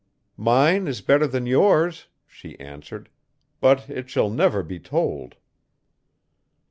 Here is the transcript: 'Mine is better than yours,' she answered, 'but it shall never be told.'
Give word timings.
'Mine 0.35 0.87
is 0.87 1.01
better 1.01 1.27
than 1.27 1.45
yours,' 1.45 2.07
she 2.25 2.59
answered, 2.59 3.07
'but 3.59 3.87
it 3.87 4.09
shall 4.09 4.31
never 4.31 4.63
be 4.63 4.79
told.' 4.79 5.35